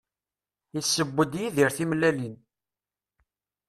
[0.73, 2.35] Yesseww-d Yidir timellalin.